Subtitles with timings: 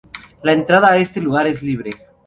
[0.41, 1.91] La entrada a este lugar es libre.